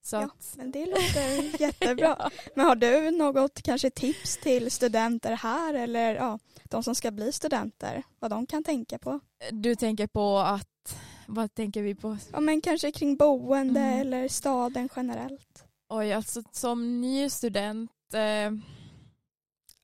Så 0.06 0.16
ja, 0.16 0.28
men 0.56 0.70
det 0.70 0.86
låter 0.86 1.60
jättebra. 1.60 2.16
ja. 2.18 2.30
Men 2.54 2.66
har 2.66 2.76
du 2.76 3.10
något 3.10 3.62
kanske 3.62 3.90
tips 3.90 4.36
till 4.36 4.70
studenter 4.70 5.32
här 5.32 5.74
eller 5.74 6.14
ja, 6.14 6.38
de 6.64 6.82
som 6.82 6.94
ska 6.94 7.10
bli 7.10 7.32
studenter, 7.32 8.02
vad 8.18 8.30
de 8.30 8.46
kan 8.46 8.64
tänka 8.64 8.98
på? 8.98 9.20
Du 9.50 9.74
tänker 9.74 10.06
på 10.06 10.38
att, 10.38 10.98
vad 11.26 11.54
tänker 11.54 11.82
vi 11.82 11.94
på? 11.94 12.18
Ja 12.32 12.40
men 12.40 12.60
kanske 12.60 12.92
kring 12.92 13.16
boende 13.16 13.80
mm. 13.80 14.00
eller 14.00 14.28
staden 14.28 14.88
generellt. 14.96 15.64
Oj, 15.88 16.12
alltså 16.12 16.42
som 16.52 17.00
ny 17.00 17.30
student 17.30 17.90
eh, 18.14 18.52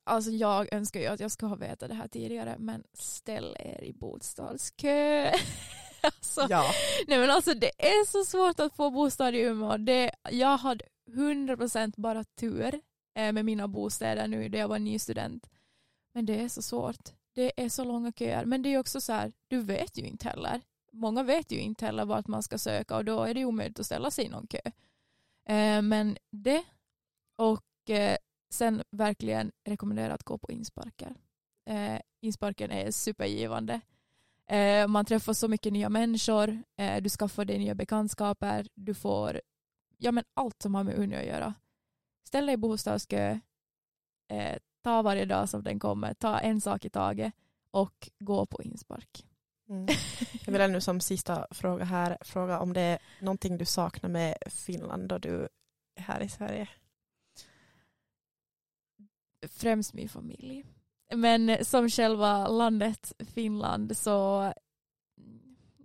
alltså 0.04 0.30
jag 0.30 0.72
önskar 0.74 1.00
ju 1.00 1.06
att 1.06 1.20
jag 1.20 1.30
skulle 1.30 1.48
ha 1.48 1.56
vetat 1.56 1.88
det 1.88 1.94
här 1.94 2.08
tidigare 2.08 2.56
men 2.58 2.84
ställ 2.94 3.56
er 3.60 3.84
i 3.84 3.92
bostadskö. 3.92 5.30
alltså, 6.06 6.46
ja. 6.50 6.64
nej 7.06 7.18
men 7.18 7.30
alltså 7.30 7.54
det 7.54 7.70
är 7.78 8.06
så 8.06 8.24
svårt 8.24 8.60
att 8.60 8.76
få 8.76 8.90
bostad 8.90 9.34
i 9.34 9.40
Umeå. 9.40 9.76
Det, 9.76 10.10
jag 10.30 10.56
hade 10.58 10.84
100% 11.10 11.92
bara 11.96 12.24
tur 12.24 12.80
eh, 13.14 13.32
med 13.32 13.44
mina 13.44 13.68
bostäder 13.68 14.28
nu 14.28 14.48
när 14.48 14.58
jag 14.58 14.68
var 14.68 14.78
ny 14.78 14.98
student. 14.98 15.50
Men 16.14 16.26
det 16.26 16.40
är 16.40 16.48
så 16.48 16.62
svårt. 16.62 17.08
Det 17.34 17.62
är 17.62 17.68
så 17.68 17.84
långa 17.84 18.12
köer. 18.12 18.44
Men 18.44 18.62
det 18.62 18.74
är 18.74 18.78
också 18.78 19.00
så 19.00 19.12
här, 19.12 19.32
du 19.48 19.60
vet 19.60 19.98
ju 19.98 20.02
inte 20.02 20.28
heller. 20.28 20.60
Många 20.92 21.22
vet 21.22 21.52
ju 21.52 21.58
inte 21.58 21.86
heller 21.86 22.04
vart 22.04 22.26
man 22.26 22.42
ska 22.42 22.58
söka 22.58 22.96
och 22.96 23.04
då 23.04 23.22
är 23.22 23.34
det 23.34 23.44
omöjligt 23.44 23.80
att 23.80 23.86
ställa 23.86 24.10
sig 24.10 24.24
i 24.24 24.28
någon 24.28 24.46
kö. 24.46 24.60
Eh, 25.48 25.82
men 25.82 26.16
det 26.30 26.64
och 27.38 27.90
eh, 27.90 28.16
sen 28.50 28.82
verkligen 28.90 29.52
rekommendera 29.64 30.14
att 30.14 30.22
gå 30.22 30.38
på 30.38 30.52
insparker. 30.52 31.14
Eh, 31.70 32.00
insparken 32.20 32.70
är 32.70 32.90
supergivande. 32.90 33.80
Eh, 34.46 34.88
man 34.88 35.04
träffar 35.04 35.32
så 35.32 35.48
mycket 35.48 35.72
nya 35.72 35.88
människor, 35.88 36.62
eh, 36.76 37.02
du 37.02 37.08
skaffar 37.08 37.44
dig 37.44 37.58
nya 37.58 37.74
bekantskaper, 37.74 38.68
du 38.74 38.94
får 38.94 39.40
ja, 39.98 40.12
men 40.12 40.24
allt 40.34 40.62
som 40.62 40.74
har 40.74 40.84
med 40.84 40.98
Umeå 40.98 41.20
att 41.20 41.26
göra. 41.26 41.54
Ställ 42.26 42.46
dig 42.46 42.54
i 42.54 42.56
bostadskö, 42.56 43.38
eh, 44.32 44.58
ta 44.82 45.02
varje 45.02 45.24
dag 45.24 45.48
som 45.48 45.62
den 45.62 45.78
kommer, 45.78 46.14
ta 46.14 46.38
en 46.38 46.60
sak 46.60 46.84
i 46.84 46.90
taget 46.90 47.32
och 47.70 48.10
gå 48.18 48.46
på 48.46 48.62
inspark. 48.62 49.26
Mm. 49.68 49.86
Jag 50.44 50.52
vill 50.52 50.60
ännu 50.60 50.80
som 50.80 51.00
sista 51.00 51.46
fråga 51.50 51.84
här 51.84 52.18
fråga 52.20 52.60
om 52.60 52.72
det 52.72 52.80
är 52.80 52.98
någonting 53.20 53.58
du 53.58 53.64
saknar 53.64 54.10
med 54.10 54.34
Finland 54.46 55.08
då 55.08 55.18
du 55.18 55.48
är 55.94 56.02
här 56.02 56.20
i 56.20 56.28
Sverige? 56.28 56.68
främst 59.48 59.94
min 59.94 60.08
familj. 60.08 60.64
Men 61.14 61.64
som 61.64 61.88
själva 61.88 62.48
landet 62.48 63.12
Finland 63.18 63.96
så 63.96 64.52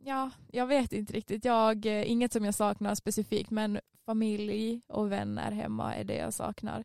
ja, 0.04 0.32
jag 0.52 0.68
vet 0.68 0.94
inte 0.94 1.14
riktigt. 1.14 1.46
Jag, 1.46 1.86
inget 1.86 2.34
som 2.34 2.46
jag 2.46 2.56
saknar 2.56 2.96
specifikt 2.96 3.50
men 3.50 3.80
familj 4.06 4.82
och 4.88 5.12
vänner 5.12 5.52
hemma 5.52 5.96
är 5.96 6.04
det 6.04 6.16
jag 6.16 6.34
saknar. 6.34 6.84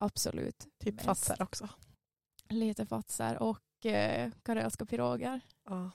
Absolut. 0.00 0.66
Typ 0.78 0.94
mest. 0.94 1.06
fatser 1.06 1.42
också. 1.42 1.68
Lite 2.48 2.86
fatser 2.86 3.42
och 3.42 3.86
eh, 3.86 4.30
karelska 4.42 4.86
piroger. 4.86 5.40
Ja. 5.64 5.90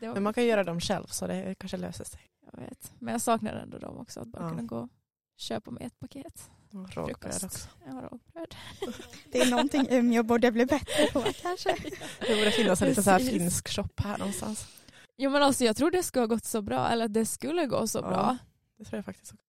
Men 0.00 0.22
man 0.22 0.34
kan 0.34 0.44
göra 0.44 0.64
dem 0.64 0.80
själv 0.80 1.06
så 1.06 1.26
det 1.26 1.54
kanske 1.54 1.76
löser 1.76 2.04
sig. 2.04 2.20
Jag 2.52 2.60
vet. 2.60 2.92
Men 2.98 3.12
jag 3.12 3.20
saknar 3.20 3.54
ändå 3.54 3.78
dem 3.78 3.98
också. 3.98 4.20
Att 4.20 4.28
bara 4.28 4.42
ja. 4.42 4.50
kunna 4.50 4.62
gå 4.62 4.76
och 4.76 4.88
köpa 5.36 5.70
med 5.70 5.82
ett 5.82 5.98
paket. 5.98 6.50
Rågbröd 6.72 7.44
också. 7.44 7.68
Ja, 7.86 7.92
rågbröd. 7.92 8.54
Det 9.32 9.40
är 9.40 9.50
någonting 9.50 9.86
Umeå 9.90 10.22
borde 10.22 10.52
bli 10.52 10.66
bättre 10.66 11.06
på 11.12 11.24
kanske. 11.42 11.76
Det 12.20 12.36
borde 12.36 12.50
finnas 12.50 12.82
en 12.82 12.88
liten 12.88 13.04
så 13.04 13.10
här 13.10 13.18
finsk 13.18 13.68
shop 13.68 13.88
här 13.96 14.18
någonstans. 14.18 14.66
Jo 15.16 15.30
men 15.30 15.42
alltså 15.42 15.64
jag 15.64 15.76
tror 15.76 15.90
det 15.90 16.02
skulle 16.02 16.22
ha 16.22 16.26
gått 16.26 16.44
så 16.44 16.62
bra, 16.62 16.88
eller 16.88 17.04
att 17.04 17.14
det 17.14 17.26
skulle 17.26 17.66
gå 17.66 17.86
så 17.86 17.98
ja, 17.98 18.08
bra. 18.08 18.38
Det 18.78 18.84
tror 18.84 18.98
jag 18.98 19.04
faktiskt 19.04 19.32
också. 19.32 19.44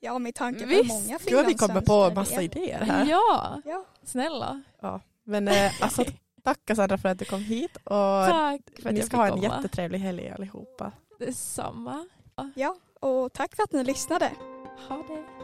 Ja 0.00 0.18
med 0.18 0.34
tanke 0.34 0.60
på 0.60 0.66
Visst. 0.66 0.88
många 0.88 1.18
Gud 1.26 1.46
vi 1.46 1.54
kommer 1.54 1.80
på 1.80 2.10
massa 2.14 2.42
idéer 2.42 2.80
här. 2.80 3.06
Ja, 3.06 3.62
ja. 3.64 3.84
snälla. 4.04 4.62
Ja. 4.80 5.00
Men 5.24 5.48
eh, 5.48 5.82
alltså 5.82 6.04
tack 6.44 6.60
Cassandra 6.64 6.98
för 6.98 7.08
att 7.08 7.18
du 7.18 7.24
kom 7.24 7.40
hit 7.40 7.76
och 7.76 8.26
tack 8.28 8.60
för 8.82 8.88
att 8.88 8.94
ni 8.94 9.02
ska 9.02 9.16
ha 9.16 9.26
en 9.26 9.32
komma. 9.32 9.42
jättetrevlig 9.42 9.98
helg 9.98 10.30
allihopa. 10.30 10.92
Detsamma. 11.18 12.06
Ja 12.54 12.76
och 13.00 13.32
tack 13.32 13.56
för 13.56 13.62
att 13.62 13.72
ni 13.72 13.84
lyssnade. 13.84 14.32
Ha 14.88 14.96
det. 14.96 15.43